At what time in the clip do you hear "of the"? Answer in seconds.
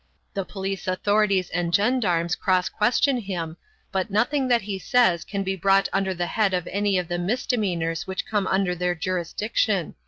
6.97-7.19